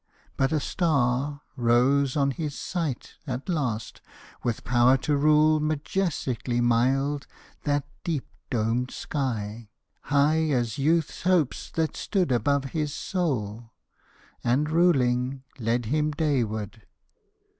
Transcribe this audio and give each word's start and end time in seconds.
But 0.35 0.51
a 0.51 0.59
star, 0.59 1.41
Rose 1.55 2.17
on 2.17 2.31
his 2.31 2.55
sight, 2.57 3.17
at 3.27 3.47
last, 3.47 4.01
with 4.43 4.63
power 4.63 4.97
to 4.97 5.15
rule 5.15 5.59
Majestically 5.59 6.59
mild 6.59 7.27
that 7.65 7.85
deep 8.03 8.25
domed 8.49 8.89
sky, 8.89 9.69
High 10.05 10.49
as 10.49 10.79
youth's 10.79 11.21
hopes, 11.21 11.69
that 11.75 11.95
stood 11.95 12.31
above 12.31 12.63
his 12.73 12.91
soul; 12.95 13.73
And, 14.43 14.71
ruling, 14.71 15.43
led 15.59 15.85
him 15.85 16.09
dayward. 16.09 16.81